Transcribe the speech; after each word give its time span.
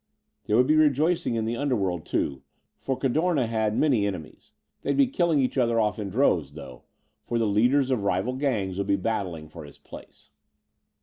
There 0.47 0.57
would 0.57 0.65
be 0.65 0.75
rejoicing 0.75 1.35
in 1.35 1.45
the 1.45 1.55
underworld 1.57 2.07
too, 2.07 2.41
for 2.75 2.97
Cadorna 2.97 3.45
had 3.45 3.77
many 3.77 4.07
enemies. 4.07 4.51
They'd 4.81 4.97
be 4.97 5.05
killing 5.05 5.39
each 5.39 5.59
other 5.59 5.79
off 5.79 5.99
in 5.99 6.09
droves 6.09 6.53
though, 6.53 6.85
for 7.21 7.37
the 7.37 7.45
leaders 7.45 7.91
of 7.91 8.01
rival 8.03 8.33
gangs 8.33 8.79
would 8.79 8.87
be 8.87 8.95
battling 8.95 9.47
for 9.47 9.63
his 9.63 9.77
place. 9.77 10.31